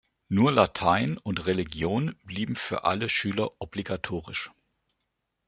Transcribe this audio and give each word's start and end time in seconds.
Nur 0.29 0.51
Latein 0.51 1.19
und 1.19 1.45
Religion 1.45 2.15
blieben 2.23 2.55
für 2.55 2.85
alle 2.85 3.07
Schüler 3.07 3.61
obligatorisch. 3.61 4.49